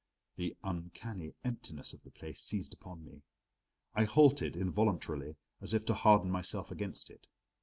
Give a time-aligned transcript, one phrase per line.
[0.35, 3.21] The uncanny emptiness of the place seized upon me.
[3.93, 7.27] I halted involuntarily as if to harden myself against it.